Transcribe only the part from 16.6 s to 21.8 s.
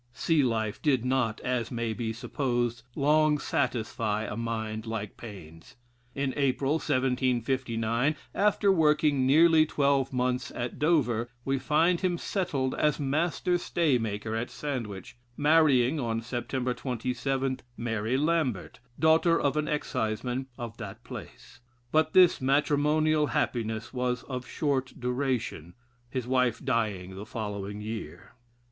27, Mary Lambert, daughter of an Exciseman of that place.